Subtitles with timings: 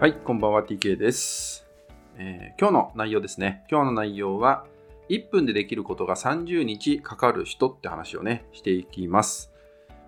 [0.00, 1.68] はい、こんばんは TK です、
[2.16, 3.66] えー今日の内容ですね。
[3.70, 4.64] 今日の内容は
[5.10, 9.52] 1分でできることが30日かかる人って話をね、していきます。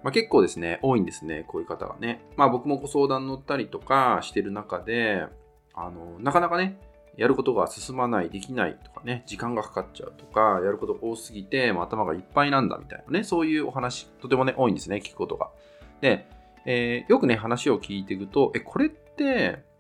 [0.03, 2.25] まあ、結構ですね、多いんですね、こういう方がね。
[2.37, 5.27] まあ僕もご相談乗ったりとかしてる中で、
[5.75, 6.79] あの、なかなかね、
[7.19, 15.51] やることが進まない、できないとかね、時間がかかっちゃうとか、やること多すぎて、もう頭がいっぱいなんだみたいなね、そういうお話、とてもね、多いんですね、聞くことが。
[16.01, 16.27] で、
[16.65, 19.71] えーよくね、話を聞いていくと、え、これって、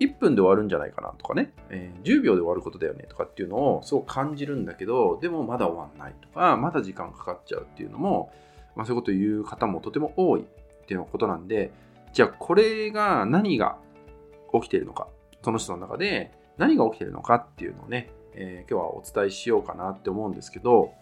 [0.00, 8.32] 1分で終わるんじゃないかなとかね、えー10秒で終わることだよねとかっていうのをすごく感じるんだけど、でもまだ終わんないとか、まだ時間かかっちゃうっていうのも、
[8.76, 10.44] まあ、そういうことを言う方もとても多いっ
[10.86, 11.72] ていうことなんで、
[12.12, 13.78] じゃあこれが何が
[14.52, 15.08] 起きているのか、
[15.42, 20.92] その人の中で何が起きているのかっていうのをね、えー今日はお伝えしようかなって思うんですけど、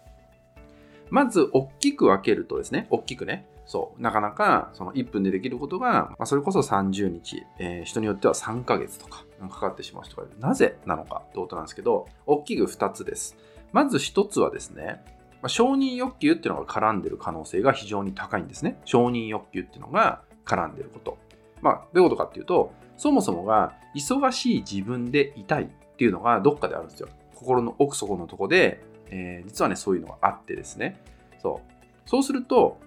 [1.09, 10.39] まず大きく分けるとですね、大きくね、そう、なかなかその1分でできることが、まあ、それこそ30日、えー人によっては3ヶ月とかかかってしまう人がいる。
[10.39, 13.37] なぜなのかってことなんですけど、大きく2つです。
[13.73, 15.03] まず1つはですね、
[15.41, 18.79] まあ承認欲求っていうのが絡んでる可能性が非常に高いんですね。
[18.85, 21.17] 承認欲求っていうのが絡んでること。
[21.61, 27.09] まあ、どういうことかっていうと、そもそもが忙しい自分でいたいっていうのがどっかであるんですよ。
[27.35, 31.01] 心の奥底のとこで、えー実はね、そういうのがあってですね。
[31.39, 32.09] そう。
[32.09, 32.79] そうすると、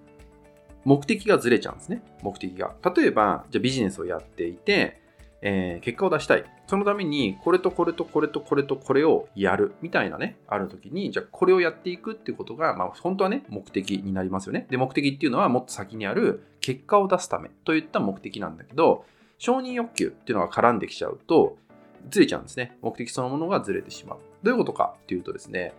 [0.84, 2.02] 目的がずれちゃうんですね。
[2.22, 2.74] 目的が。
[2.94, 5.00] 例えば、じゃあビジネスをやっていて、
[5.42, 6.44] えー結果を出したい。
[6.66, 14.66] そのために、これとこれとこれとこれとこれをやるみたいなね、ある時に、じゃあこれをやっていくっていうことが、まあ本当はね、目的になりますよね。
[14.70, 19.04] で、目的っていうのはもっと先にある結果を出すためといった目的なんだけど、
[19.38, 21.56] 承認欲求っていうのが絡んできちゃうと、
[22.10, 22.76] ずれちゃうんですね。
[22.82, 24.18] 目的そのものがずれてしまう。
[24.42, 25.72] どういうことかっていうとですね、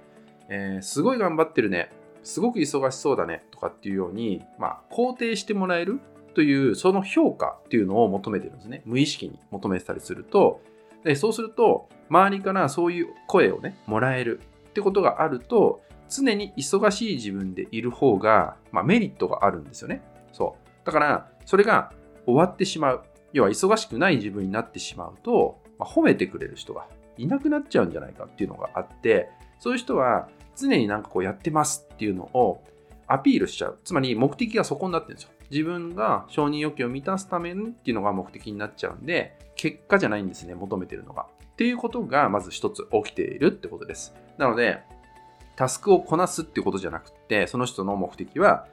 [0.49, 1.91] えーすごい頑張ってるね、
[2.23, 5.99] すごく忙しそうだねとかっていうように、まあ、肯定してもらえる
[6.33, 8.81] という、その評価っていうのを求めてるんですね。
[8.85, 10.61] 無意識に求めてたりすると、
[11.03, 20.01] でそうすると、周りからそういう声をね、もらえるってことがあると、常に忙しい自分でいる方が、まあ、メリットがあるんですよね。
[20.31, 20.85] そう。
[20.85, 21.91] だから、それが
[22.25, 23.03] 終わってしまう。
[23.33, 29.29] 要は忙しくない自分になってしまうと、まあ、褒めてくれる人がいなくなっちゃうんじゃないかっていうのがあって、
[29.59, 32.63] そういう人は常になんかこうやってますっていうのを
[33.07, 33.79] アピールしちゃう。
[33.83, 35.31] つまり目的がそこになってるんですよ。
[35.49, 41.27] 自分が承認欲求を満たすためにっていうのが目的になっちゃうんで、結果じゃないんですね、求めてるのが。
[41.53, 44.15] っていうことがまず一つ起きているってことです。
[44.37, 44.79] なので、
[45.57, 48.67] タスクをこなすってことじゃなくて、その人の目的は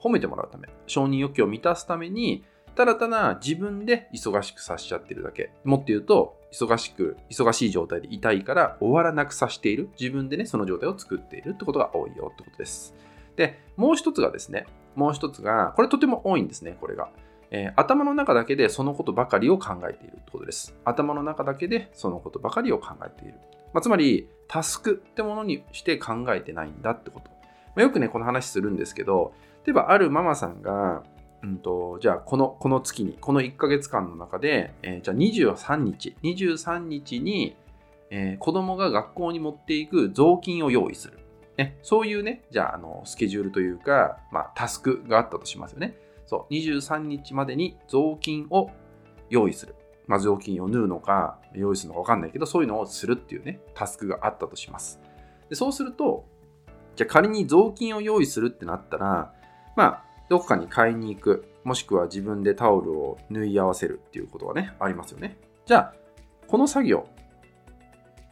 [0.00, 2.44] 褒めてもらうため、承認欲求を満たすために、
[2.78, 5.50] ただただ自分で忙しくさせちゃってるだけ。
[5.64, 9.90] もっと言うと、忙しく、忙しい状態でいたいから終わらなくさせている。
[9.98, 12.94] 自分でね、その状態を作っているってことが多いよってことです。
[13.34, 17.08] で、もう一つがですね、もう一つが、これとても多いんですね、これが。
[17.50, 20.76] えー頭の中だけでそのことばかりを考えているってことです。
[20.84, 23.34] 頭の中だけでそのことばかりを考えている。
[23.72, 27.28] まあ、つまり、タスクってものにして考えてないんだってこと。
[27.30, 29.32] まあ、よくね、この話するんですけど、
[29.66, 31.02] 例えばあるママさんが、
[31.42, 37.56] うんと、じゃあこの、この月に、この1ヶ月間の中で、えーじゃあ23日、23日に、
[38.10, 41.18] えー子供が学校に持っていく雑巾を用意する。
[41.58, 45.96] ね、そういうね、じゃあ、あの、スケジュールというか、まあ、タスクがあったとしますよね。
[46.24, 48.70] そう、23日までに雑巾を
[49.28, 49.74] 用意する。
[50.06, 55.00] まあ、雑巾を縫うのか、用意するのか分かんないけど、そういうのをするっていうね、タスクがあったとします。
[55.48, 56.26] でそうすると、
[56.94, 59.34] じゃあ仮に雑巾を用意するってなったら、
[59.76, 65.36] まあ、どこかに買いに行く、もしくは自分でタオルを縫い合わせるっていうことがね、ありますよね。
[65.66, 65.94] じゃあ、
[66.46, 67.08] この作業、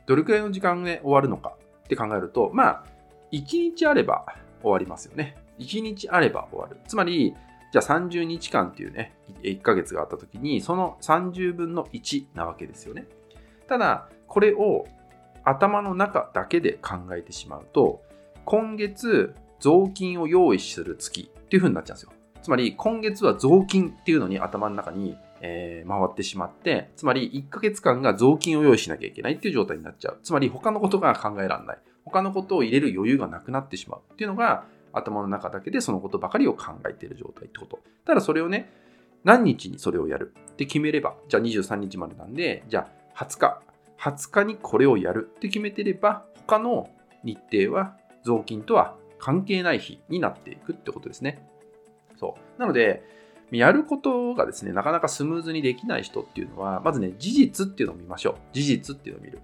[0.06, 2.84] どれくらいの時間で終わるのかって考えると、まあ、
[3.32, 4.24] 1日あれば
[4.62, 5.36] 終わりますよね。
[5.58, 6.78] 1日あれば終わる。
[6.86, 7.34] つまり、
[7.72, 13.06] じゃあ30日間っていうね、1ヶ月があった時に、その30分の1なわけですよね。
[13.66, 14.86] ただ、これを
[15.44, 18.02] 頭の中だけで考えてしまうと、
[18.44, 22.12] 今月雑巾を用意する月っていう風になっちゃうんですよ。
[22.42, 30.18] つまり今月は雑巾っていうのに頭の中に、えー回ってしまって、つまり1ヶ月間が雑巾を用意しなきゃいけないっていう状態になっちゃう。
[30.22, 31.78] つまり他のことが考えられない。
[32.04, 37.80] 他のことを入れる余裕がなくなってしまうっていうのが頭の中だけでそのことばかりを考えている状態ってこと。
[38.04, 38.70] ただそれをね、
[39.24, 40.32] 何日にそれをやる？
[40.52, 43.60] って決めれば、じゃあ23日までなんで、じゃあ20日、
[43.98, 46.88] 20日にこれをやるって決めてれば、他の
[47.24, 48.94] 日程は雑巾とは
[49.26, 51.44] 関係ない日になっていくってことですね。
[52.16, 52.60] そう。
[52.60, 53.02] なので、
[53.50, 58.34] やることがですね、なかなかスムーズにできない人っていうのは、まずね、事実っていうのを見ましょう。
[58.52, 59.40] 事実っていうのを見る。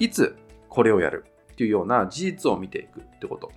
[0.00, 0.36] いつ
[0.68, 3.52] これをやるっていうような事実を見ていくってこと。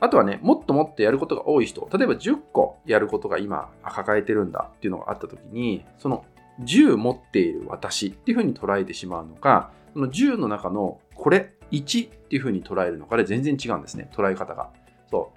[0.00, 6.26] あとはね、もっともっとやることが多い人、例えば10個やることが今抱えてるんだっていうのがあった時に、その
[6.60, 14.70] 10持っている私っていうふうに捉えてしまうのか、その10の中のこれ1っていうふうに捉えるのかで全然違うんですね、捉え方が。
[15.10, 15.32] そ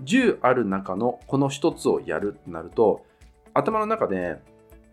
[0.00, 0.02] う。
[0.02, 3.04] 10ある中のこの1つをやるってなると、
[3.52, 4.38] 頭の中で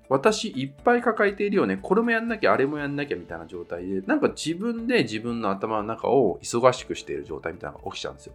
[0.09, 1.77] 私いっぱい抱えているよね。
[1.77, 8.33] これもやんなきゃ、あれもやんなきゃみたいな状態で、なんか自分で自分の頭の中を忙しくしている状態みたいなのが起きちゃうんですよ。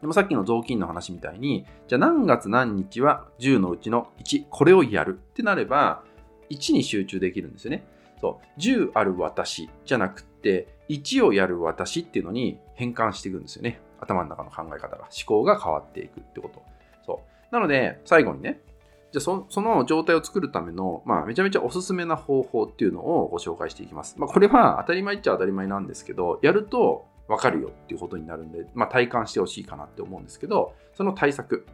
[0.00, 6.02] でもさっきの雑巾の話みたいに、じゃあ何月何日は10のうちの1、これをやるってなれば、
[6.50, 7.84] 1に集中できるんですよね。
[8.20, 8.60] そう。
[8.60, 13.80] 10ある私じゃなくて、1をやる私っていうのに変換していくんですよね。
[14.00, 16.62] 頭の中の考え方が、思考が変わっていくってこと。
[17.04, 17.20] そ
[17.50, 17.54] う。
[17.54, 18.60] なので、最後にね、
[19.10, 24.16] じゃあその状態を作るための、まあ、めちゃめちゃおすすめな方法っていうのをご紹介していきます。
[24.18, 31.66] まあ、これは当たり前っちゃ当たり前なんですけど、やるとわかるよっていうことになるんで、まあ、体感してほしいかなって思うんですけど、その対策。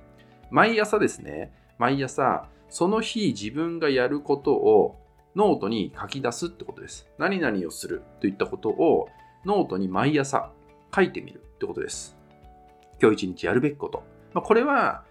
[0.50, 4.96] 毎朝ですね、毎朝、その日自分がやることを
[5.36, 7.08] ノートに書き出すってことです。
[7.18, 9.08] 何々をするといったことを
[9.44, 10.50] ノートに毎朝
[10.94, 12.16] 書いてみるってことです。
[13.00, 14.02] 今日一日やるべきこと。
[14.32, 15.04] まあ、これは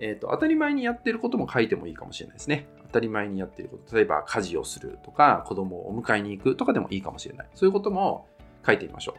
[0.00, 2.66] えーと、当たり前にやってることも書いてもいいかもしれないですね。
[2.86, 3.94] 当たり前にやってること。
[3.94, 7.48] 例えば家事をするとか、子供をお迎えに行くとかでもいいかもしれない。
[7.54, 8.26] そういうことも
[8.66, 9.14] 書いてみましょ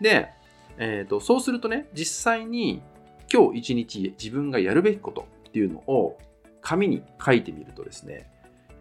[0.00, 0.04] う。
[0.04, 0.28] で、
[0.78, 2.80] えーと、そうするとね、実際に
[3.32, 6.16] 今日一日自分がやるべきことっていうのを
[6.62, 8.30] 紙に書いてみるとですね、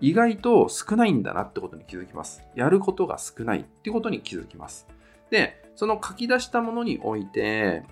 [0.01, 2.44] 意外と少ないんだなってことに気づきます。
[2.56, 4.88] やることが少ないってことに気づきます。
[5.30, 7.84] で、その書き出したものにおいて、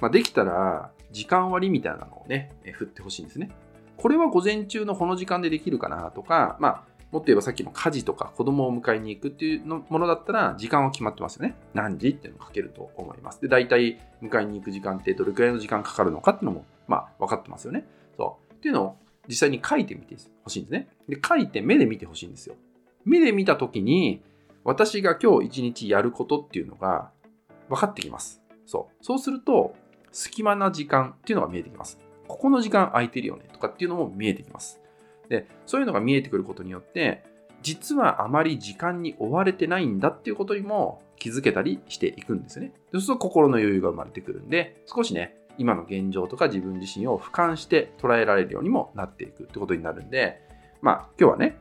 [0.00, 3.50] まあ、できたら時間割みたいなのをね、振ってほしいんですね。
[3.96, 11.56] これは午前中のこの時間でできるかなとか、まあ、もっと言えばさっきの家事とか子供を迎えに行くっていうのものだったら時間は決まってますよね。
[11.74, 13.40] 何時っていうのを書けると思います。
[13.40, 17.84] で、大体迎えに行く時間ってどれくらいの時間かかるのかっていうのも、まあ、分かってますよね。
[18.16, 18.54] そう。
[18.54, 18.96] っていうのを
[19.30, 20.88] 実際に書いてみてほしいんですね。
[21.08, 22.56] で、書いて目で見てほしいんですよ。
[23.04, 24.22] 目で見たときに、
[24.64, 27.12] 私が今日一日やることっていうのが
[27.68, 28.42] 分かってきます。
[28.66, 29.04] そう。
[29.04, 29.76] そうすると、
[30.10, 32.00] 隙間な時間っていうのが見えてきます。
[32.26, 34.80] ここの時間空いてるよねとかっていうのも見えてきます。
[35.28, 37.22] で、そういうのが見えてくることによって、
[37.62, 42.72] 実はあまり時間に追われてないんだっていうことにも気づけたりしていくんですね。
[42.92, 50.40] そうすると心の余裕が生まれてくるんで、少しね、今の現状とか自分自身を俯瞰して捉えられるようにもなっていくってことになるんで、
[50.80, 51.58] まあ今日はね、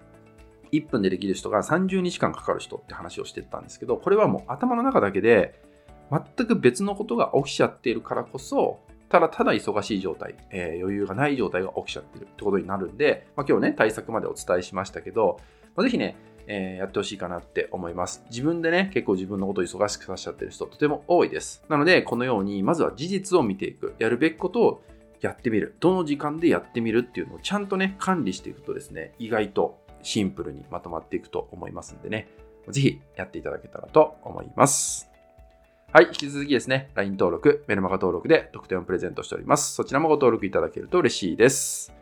[0.71, 5.61] 1分でできる人が30日間かかる人って話をしてたんですけど、これはもう頭の中だけで
[6.09, 8.79] 全く別のことが起きちゃっているからこそ、
[9.09, 15.41] ただただ忙しい状態、えー、余裕がない状態が起きちゃってるってことになるんで、まあ、今日ね、対策までお伝えしましたけど、
[15.75, 16.15] まあ、ぜひね、
[16.51, 18.23] えー、やってほしいかなって思います。
[18.29, 21.63] 自分でね、結構自分のことを忙しくさせちゃってる人とても多いです。
[21.69, 23.93] なので、このように、まずは事実を見ていく。
[23.99, 24.83] やるべきことを
[25.21, 25.75] やってみる。
[25.79, 32.27] どの時間でやってみるっていうのをちゃんとね、管理していくとですね、意外とシンプルにまとまっていくと思いますんでね、
[32.67, 35.07] ぜひやっていただけたらと思います。
[35.91, 39.75] はい、引き続きですね、LINE 登録、メルマガ登録で特典をプレゼントしております。
[39.75, 41.93] そちらもご登録いただけると嬉しいです。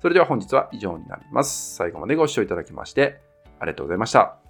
[0.00, 1.74] それでは本日は以上になります。
[1.74, 3.25] 最後までご視聴いただきまして
[3.58, 4.45] ありがとうございました。